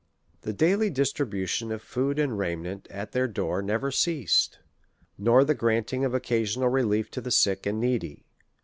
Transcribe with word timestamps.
The 0.41 0.51
daily 0.51 0.89
distribution 0.89 1.71
of 1.71 1.79
food 1.79 2.17
and 2.17 2.35
raiment 2.35 2.87
at 2.89 3.11
their 3.11 3.27
door 3.27 3.61
never 3.61 3.91
ceased, 3.91 4.57
nor 5.15 5.43
the 5.43 5.53
granting 5.53 6.03
of 6.05 6.15
occasional 6.15 6.69
re 6.69 6.81
lief 6.81 7.11
to 7.11 7.21
the 7.21 7.29
sick 7.29 7.67
and 7.67 7.79
needy. 7.79 8.25